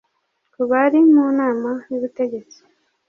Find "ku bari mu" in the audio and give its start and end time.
0.53-1.25